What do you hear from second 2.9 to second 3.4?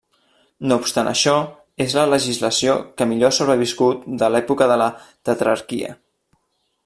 que millor ha